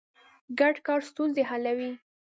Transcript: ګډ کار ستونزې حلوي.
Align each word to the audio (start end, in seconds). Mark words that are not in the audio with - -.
ګډ 0.59 0.75
کار 0.87 0.99
ستونزې 1.09 1.43
حلوي. 1.49 1.91